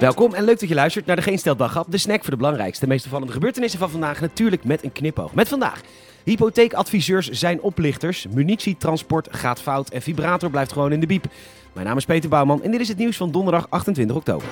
Welkom 0.00 0.34
en 0.34 0.44
leuk 0.44 0.60
dat 0.60 0.68
je 0.68 0.74
luistert 0.74 1.06
naar 1.06 1.16
de 1.16 1.22
Geen 1.22 1.38
Stel 1.38 1.56
de 1.88 1.98
snack 1.98 2.20
voor 2.20 2.30
de 2.30 2.36
belangrijkste 2.36 2.82
en 2.82 2.88
meest 2.88 3.04
opvallende 3.04 3.32
gebeurtenissen 3.32 3.78
van 3.78 3.90
vandaag. 3.90 4.20
Natuurlijk 4.20 4.64
met 4.64 4.84
een 4.84 4.92
knipoog. 4.92 5.34
Met 5.34 5.48
vandaag. 5.48 5.80
Hypotheekadviseurs 6.24 7.28
zijn 7.28 7.60
oplichters, 7.60 8.26
munitietransport 8.34 9.28
gaat 9.30 9.60
fout 9.60 9.88
en 9.88 10.02
vibrator 10.02 10.50
blijft 10.50 10.72
gewoon 10.72 10.92
in 10.92 11.00
de 11.00 11.06
biep. 11.06 11.26
Mijn 11.72 11.86
naam 11.86 11.96
is 11.96 12.04
Peter 12.04 12.28
Bouwman 12.28 12.62
en 12.62 12.70
dit 12.70 12.80
is 12.80 12.88
het 12.88 12.98
nieuws 12.98 13.16
van 13.16 13.30
donderdag 13.30 13.66
28 13.70 14.16
oktober. 14.16 14.46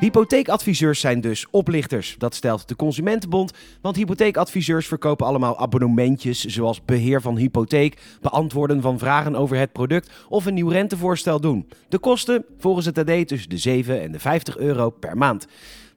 Hypotheekadviseurs 0.00 1.00
zijn 1.00 1.20
dus 1.20 1.46
oplichters. 1.50 2.14
Dat 2.18 2.34
stelt 2.34 2.68
de 2.68 2.76
Consumentenbond. 2.76 3.52
Want 3.80 3.96
hypotheekadviseurs 3.96 4.86
verkopen 4.86 5.26
allemaal 5.26 5.58
abonnementjes 5.58 6.44
zoals 6.44 6.84
beheer 6.84 7.20
van 7.20 7.36
hypotheek, 7.36 8.00
beantwoorden 8.20 8.80
van 8.80 8.98
vragen 8.98 9.36
over 9.36 9.56
het 9.56 9.72
product 9.72 10.10
of 10.28 10.46
een 10.46 10.54
nieuw 10.54 10.68
rentevoorstel 10.68 11.40
doen. 11.40 11.68
De 11.88 11.98
kosten 11.98 12.44
volgens 12.58 12.86
het 12.86 12.98
AD 12.98 13.28
tussen 13.28 13.48
de 13.48 13.58
7 13.58 14.00
en 14.02 14.12
de 14.12 14.18
50 14.18 14.56
euro 14.56 14.90
per 14.90 15.16
maand. 15.16 15.46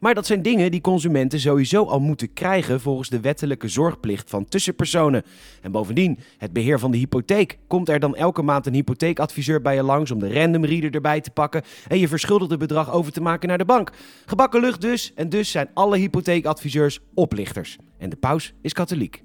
Maar 0.03 0.13
dat 0.13 0.25
zijn 0.25 0.41
dingen 0.41 0.71
die 0.71 0.81
consumenten 0.81 1.39
sowieso 1.39 1.85
al 1.85 1.99
moeten 1.99 2.34
krijgen 2.34 2.81
volgens 2.81 3.09
de 3.09 3.20
wettelijke 3.20 3.67
zorgplicht 3.67 4.29
van 4.29 4.45
tussenpersonen. 4.45 5.23
En 5.62 5.71
bovendien, 5.71 6.20
het 6.38 6.53
beheer 6.53 6.79
van 6.79 6.91
de 6.91 6.98
hypotheek. 6.98 7.57
Komt 7.67 7.89
er 7.89 7.99
dan 7.99 8.16
elke 8.16 8.41
maand 8.41 8.66
een 8.66 8.73
hypotheekadviseur 8.73 9.62
bij 9.62 9.76
je 9.76 9.84
langs 9.84 10.12
om 10.12 10.20
de 10.20 10.34
random 10.34 10.66
reader 10.66 10.93
erbij 10.93 11.21
te 11.21 11.31
pakken 11.31 11.62
en 11.88 11.99
je 11.99 12.07
verschuldigde 12.07 12.57
bedrag 12.57 12.91
over 12.91 13.12
te 13.12 13.21
maken 13.21 13.48
naar 13.48 13.57
de 13.57 13.66
bank? 13.66 13.91
Gebakken 14.26 14.62
lucht 14.62 14.81
dus, 14.81 15.13
en 15.16 15.29
dus 15.29 15.52
zijn 15.52 15.70
alle 15.73 15.98
hypotheekadviseurs 15.98 16.99
oplichters. 17.13 17.77
En 17.98 18.09
de 18.09 18.15
paus 18.15 18.54
is 18.62 18.73
katholiek. 18.73 19.23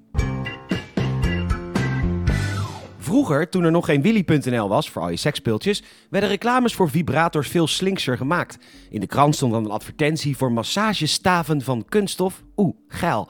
Vroeger, 3.08 3.48
toen 3.48 3.64
er 3.64 3.70
nog 3.70 3.84
geen 3.84 4.02
Willy.nl 4.02 4.68
was 4.68 4.90
voor 4.90 5.02
al 5.02 5.08
je 5.08 5.16
seksspeeltjes, 5.16 5.82
werden 6.10 6.28
reclames 6.28 6.74
voor 6.74 6.90
vibrators 6.90 7.48
veel 7.48 7.66
slinkser 7.66 8.16
gemaakt. 8.16 8.58
In 8.90 9.00
de 9.00 9.06
krant 9.06 9.34
stond 9.34 9.52
dan 9.52 9.64
een 9.64 9.70
advertentie 9.70 10.36
voor 10.36 10.52
massagestaven 10.52 11.62
van 11.62 11.84
kunststof. 11.88 12.42
Oeh, 12.56 12.76
geil. 12.88 13.28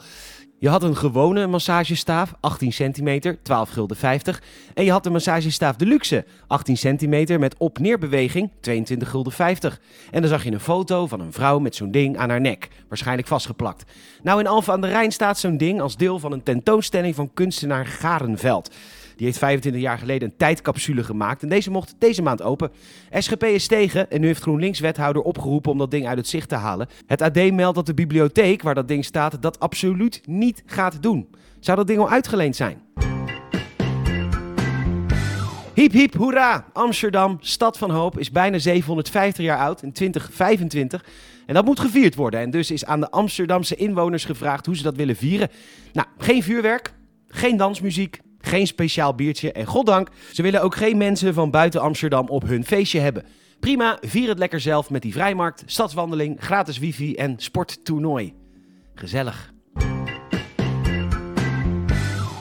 Je 0.59 0.69
had 0.69 0.83
een 0.83 0.97
gewone 0.97 1.47
massagestaaf, 1.47 2.35
18 2.41 2.73
centimeter, 2.73 3.43
12 3.43 3.71
gulden 3.71 3.97
50. 3.97 4.43
En 4.75 4.85
je 4.85 4.91
had 4.91 5.05
de 5.05 5.11
massagestaaf 5.11 5.77
deluxe, 5.77 6.25
18 6.47 6.77
centimeter 6.77 7.39
met 7.39 7.55
op-neerbeweging, 7.59 8.51
22 8.61 9.11
gulden 9.11 9.33
50. 9.33 9.81
En 10.11 10.21
dan 10.21 10.31
zag 10.31 10.45
je 10.45 10.53
een 10.53 10.61
foto 10.61 11.07
van 11.07 11.21
een 11.21 11.33
vrouw 11.33 11.59
met 11.59 11.75
zo'n 11.75 11.91
ding 11.91 12.17
aan 12.17 12.31
haar 12.31 12.41
nek, 12.41 12.69
waarschijnlijk 12.89 13.29
vastgeplakt. 13.29 13.93
Nou, 14.23 14.41
in 14.41 14.47
Alphen 14.47 14.73
aan 14.73 14.81
de 14.81 14.87
Rijn 14.87 15.13
staat 15.13 15.39
zo'n 15.39 15.57
ding 15.57 15.81
als 15.81 15.97
deel 15.97 16.19
van 16.19 16.33
een 16.33 16.43
tentoonstelling 16.43 17.15
van 17.15 17.31
kunstenaar 17.35 17.87
Garenveld. 17.87 18.75
Die 19.19 19.27
heeft 19.27 19.39
25 19.39 19.83
jaar 19.83 19.99
geleden 19.99 20.29
een 20.29 20.37
tijdcapsule 20.37 21.05
gemaakt 21.05 21.43
en 21.43 21.49
deze 21.49 21.71
mocht 21.71 21.95
deze 21.99 22.23
maand 22.23 22.43
open. 22.43 22.71
SGP 23.11 23.45
is 23.45 23.67
tegen 23.67 24.11
en 24.11 24.21
nu 24.21 24.27
heeft 24.27 24.43
GroenLinks-wethouder 24.43 25.23
opgeroepen 25.23 25.73
om 25.73 25.79
dat 25.79 25.91
ding 25.91 26.07
uit 26.07 26.19
het 26.19 26.29
zicht 26.29 26.49
te 26.49 26.55
halen. 26.55 26.89
Het 27.07 27.23
AD 27.23 27.53
meldt 27.53 27.75
dat 27.77 27.87
de 27.87 27.95
bibliotheek 27.95 28.63
waar 28.63 28.75
dat 28.75 28.89
ding 28.89 29.05
staat 29.05 29.43
dat 29.43 29.61
absoluut 29.61 30.21
niet 30.27 30.63
gaat 30.67 31.03
doen. 31.03 31.29
Zou 31.61 31.77
dat 31.77 31.87
ding 31.87 31.99
al 31.99 32.11
uitgeleend 32.11 32.57
zijn? 32.57 32.83
Hiep 35.75 35.93
hiep 35.93 36.15
hoera! 36.15 36.67
Amsterdam, 36.73 37.37
stad 37.41 37.79
van 37.79 37.91
hoop, 37.91 38.19
is 38.19 38.31
bijna 38.31 38.59
750 38.59 39.45
jaar 39.45 39.59
oud 39.59 39.83
in 39.83 39.93
2025. 39.93 41.05
En 41.47 41.55
dat 41.55 41.65
moet 41.65 41.81
gevierd 41.81 42.15
worden. 42.15 42.41
En 42.41 42.51
dus 42.51 42.71
is 42.71 42.85
aan 42.85 43.01
de 43.01 43.11
Amsterdamse 43.11 43.75
inwoners 43.75 44.25
gevraagd 44.25 44.67
hoe 44.67 44.77
ze 44.77 44.83
dat 44.83 44.97
willen 44.97 45.17
vieren. 45.17 45.49
Nou, 45.93 46.07
geen 46.19 46.43
vuurwerk, 46.43 46.93
geen 47.29 47.57
dansmuziek, 47.57 48.21
geen 48.49 48.67
speciaal 48.67 49.15
biertje 49.15 49.53
en 49.53 49.67
goddank, 49.67 50.09
ze 50.33 50.43
willen 50.43 50.63
ook 50.63 50.75
geen 50.75 50.97
mensen 50.97 51.35
van 51.35 51.51
buiten 51.51 51.81
Amsterdam 51.81 52.29
op 52.29 52.43
hun 52.43 52.65
feestje 52.65 53.01
hebben. 53.01 53.25
Prima, 53.61 53.99
vier 54.01 54.29
het 54.29 54.39
lekker 54.39 54.61
zelf 54.61 54.91
met 54.91 55.03
die 55.03 55.13
vrijmarkt, 55.13 55.63
stadswandeling, 55.67 56.37
gratis 56.41 56.79
wifi 56.79 57.15
en 57.15 57.35
sporttoernooi. 57.37 58.35
Gezellig. 58.95 59.53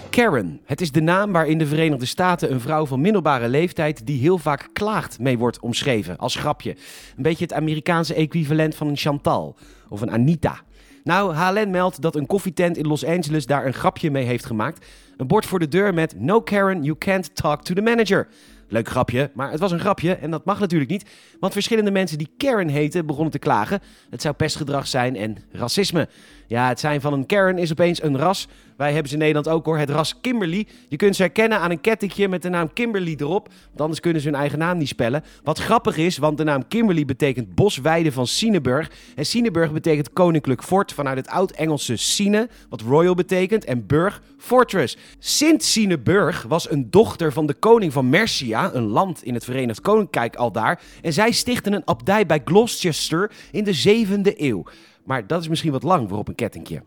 Karen. 0.09 0.61
Het 0.65 0.81
is 0.81 0.91
de 0.91 1.01
naam 1.01 1.31
waar 1.31 1.47
in 1.47 1.57
de 1.57 1.67
Verenigde 1.67 2.05
Staten 2.05 2.51
een 2.51 2.59
vrouw 2.59 2.85
van 2.85 3.01
middelbare 3.01 3.49
leeftijd 3.49 4.05
die 4.05 4.19
heel 4.19 4.37
vaak 4.37 4.69
klaagt 4.73 5.19
mee 5.19 5.37
wordt 5.37 5.59
omschreven 5.59 6.17
als 6.17 6.35
grapje. 6.35 6.75
Een 7.17 7.23
beetje 7.23 7.43
het 7.43 7.53
Amerikaanse 7.53 8.13
equivalent 8.13 8.75
van 8.75 8.87
een 8.87 8.97
Chantal 8.97 9.57
of 9.89 10.01
een 10.01 10.11
Anita. 10.11 10.61
Nou, 11.07 11.35
HLN 11.35 11.69
meldt 11.69 12.01
dat 12.01 12.15
een 12.15 12.25
koffietent 12.25 12.77
in 12.77 12.87
Los 12.87 13.05
Angeles 13.05 13.45
daar 13.45 13.65
een 13.65 13.73
grapje 13.73 14.11
mee 14.11 14.25
heeft 14.25 14.45
gemaakt. 14.45 14.85
Een 15.17 15.27
bord 15.27 15.45
voor 15.45 15.59
de 15.59 15.67
deur 15.67 15.93
met 15.93 16.19
No 16.19 16.41
Karen, 16.41 16.83
you 16.83 16.97
can't 16.97 17.35
talk 17.35 17.63
to 17.63 17.73
the 17.73 17.81
manager. 17.81 18.27
Leuk 18.67 18.87
grapje, 18.87 19.31
maar 19.33 19.51
het 19.51 19.59
was 19.59 19.71
een 19.71 19.79
grapje 19.79 20.15
en 20.15 20.31
dat 20.31 20.45
mag 20.45 20.59
natuurlijk 20.59 20.91
niet. 20.91 21.09
Want 21.39 21.53
verschillende 21.53 21.91
mensen 21.91 22.17
die 22.17 22.29
Karen 22.37 22.67
heten 22.67 23.05
begonnen 23.05 23.31
te 23.31 23.39
klagen. 23.39 23.79
Het 24.09 24.21
zou 24.21 24.35
pestgedrag 24.35 24.87
zijn 24.87 25.15
en 25.15 25.37
racisme. 25.51 26.07
Ja, 26.47 26.67
het 26.67 26.79
zijn 26.79 27.01
van 27.01 27.13
een 27.13 27.25
Karen 27.25 27.57
is 27.57 27.71
opeens 27.71 28.03
een 28.03 28.17
ras. 28.17 28.47
Wij 28.77 28.91
hebben 28.91 29.07
ze 29.07 29.13
in 29.13 29.19
Nederland 29.19 29.47
ook 29.47 29.65
hoor, 29.65 29.77
het 29.77 29.89
ras 29.89 30.19
Kimberly. 30.21 30.67
Je 30.87 30.95
kunt 30.95 31.15
ze 31.15 31.21
herkennen 31.21 31.59
aan 31.59 31.71
een 31.71 31.81
kettingje 31.81 32.27
met 32.27 32.41
de 32.41 32.49
naam 32.49 32.73
Kimberly 32.73 33.15
erop. 33.19 33.47
Want 33.67 33.81
anders 33.81 33.99
kunnen 33.99 34.21
ze 34.21 34.27
hun 34.27 34.37
eigen 34.37 34.59
naam 34.59 34.77
niet 34.77 34.87
spellen. 34.87 35.23
Wat 35.43 35.59
grappig 35.59 35.97
is, 35.97 36.17
want 36.17 36.37
de 36.37 36.43
naam 36.43 36.67
Kimberly 36.67 37.05
betekent 37.05 37.55
bosweide 37.55 38.11
van 38.11 38.27
Sineburg. 38.27 38.91
En 39.15 39.25
Sineburg 39.25 39.71
betekent 39.71 40.13
koninklijk 40.13 40.63
fort 40.63 40.93
vanuit 40.93 41.17
het 41.17 41.27
oud-Engelse 41.27 41.95
Sine, 41.95 42.49
wat 42.69 42.81
royal 42.81 43.15
betekent. 43.15 43.65
En 43.65 43.85
burg, 43.85 44.21
fortress. 44.37 44.97
Sint 45.19 45.63
Sineburg 45.63 46.45
was 46.47 46.71
een 46.71 46.89
dochter 46.89 47.33
van 47.33 47.45
de 47.45 47.53
koning 47.53 47.93
van 47.93 48.09
Mercia, 48.09 48.73
een 48.73 48.87
land 48.87 49.23
in 49.23 49.33
het 49.33 49.43
Verenigd 49.43 49.81
Koninkrijk 49.81 50.35
al 50.35 50.51
daar. 50.51 50.81
En 51.01 51.13
zij 51.13 51.31
stichtten 51.31 51.73
een 51.73 51.87
abdij 51.87 52.25
bij 52.25 52.41
Gloucester 52.45 53.31
in 53.51 53.63
de 53.63 54.05
7e 54.05 54.37
eeuw. 54.37 54.63
Maar 55.07 55.27
dat 55.27 55.41
is 55.41 55.47
misschien 55.47 55.71
wat 55.71 55.83
lang 55.83 56.09
voor 56.09 56.17
op 56.17 56.27
een 56.27 56.35
kettingje. 56.35 56.83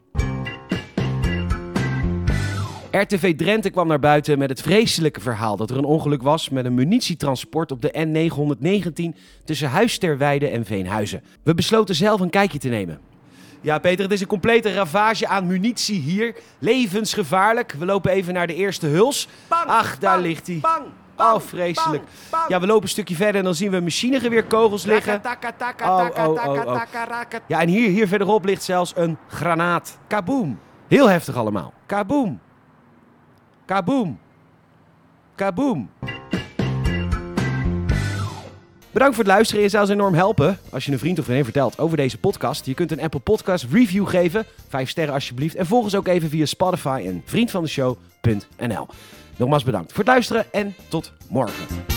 RTV 2.90 3.36
Drenthe 3.36 3.70
kwam 3.70 3.88
naar 3.88 3.98
buiten 3.98 4.38
met 4.38 4.48
het 4.48 4.62
vreselijke 4.62 5.20
verhaal 5.20 5.56
dat 5.56 5.70
er 5.70 5.76
een 5.76 5.84
ongeluk 5.84 6.22
was 6.22 6.48
met 6.48 6.64
een 6.64 6.74
munitietransport 6.74 7.72
op 7.72 7.82
de 7.82 8.06
N919 8.06 9.18
tussen 9.44 9.68
Huisterweide 9.68 10.48
en 10.48 10.64
Veenhuizen. 10.64 11.22
We 11.42 11.54
besloten 11.54 11.94
zelf 11.94 12.20
een 12.20 12.30
kijkje 12.30 12.58
te 12.58 12.68
nemen. 12.68 13.00
Ja, 13.60 13.78
Peter, 13.78 14.04
het 14.04 14.12
is 14.12 14.20
een 14.20 14.26
complete 14.26 14.72
ravage 14.72 15.26
aan 15.26 15.46
munitie 15.46 16.00
hier. 16.00 16.34
Levensgevaarlijk. 16.58 17.72
We 17.72 17.84
lopen 17.84 18.10
even 18.10 18.34
naar 18.34 18.46
de 18.46 18.54
eerste 18.54 18.86
huls. 18.86 19.28
Ach, 19.48 19.98
daar 19.98 20.20
ligt 20.20 20.46
hij. 20.46 20.60
Oh, 21.20 21.40
vreselijk. 21.40 22.02
Ja, 22.48 22.60
we 22.60 22.66
lopen 22.66 22.82
een 22.82 22.88
stukje 22.88 23.14
verder 23.14 23.36
en 23.36 23.44
dan 23.44 23.54
zien 23.54 23.70
we 23.70 23.80
machinegeweerkogels 23.80 24.84
liggen. 24.84 25.20
Oh, 25.82 26.06
oh, 26.16 26.28
oh, 26.28 26.66
oh. 26.66 26.80
Ja, 27.46 27.60
en 27.60 27.68
hier, 27.68 27.88
hier 27.88 28.08
verderop 28.08 28.44
ligt 28.44 28.62
zelfs 28.62 28.92
een 28.96 29.18
granaat. 29.28 29.98
Kaboom. 30.06 30.58
Heel 30.88 31.08
heftig 31.08 31.36
allemaal. 31.36 31.72
Kaboom. 31.86 32.40
Kaboom. 33.64 34.18
Kaboom. 35.34 35.90
Bedankt 38.92 39.14
voor 39.14 39.24
het 39.24 39.32
luisteren. 39.32 39.62
Je 39.62 39.68
zou 39.68 39.82
ons 39.82 39.92
enorm 39.92 40.14
helpen 40.14 40.58
als 40.70 40.84
je 40.84 40.92
een 40.92 40.98
vriend 40.98 41.18
of 41.18 41.24
vriendin 41.24 41.44
vertelt 41.44 41.78
over 41.78 41.96
deze 41.96 42.18
podcast. 42.18 42.66
Je 42.66 42.74
kunt 42.74 42.92
een 42.92 43.00
Apple 43.00 43.20
Podcast 43.20 43.66
review 43.70 44.08
geven. 44.08 44.46
Vijf 44.68 44.88
sterren 44.88 45.14
alsjeblieft. 45.14 45.54
En 45.54 45.66
volg 45.66 45.84
ons 45.84 45.94
ook 45.94 46.08
even 46.08 46.28
via 46.28 46.44
Spotify 46.44 47.02
en 47.06 47.22
vriendvandeshow.nl. 47.24 48.86
Nogmaals 49.40 49.64
bedankt 49.64 49.92
voor 49.92 50.04
het 50.04 50.12
luisteren 50.12 50.52
en 50.52 50.74
tot 50.88 51.12
morgen. 51.28 51.89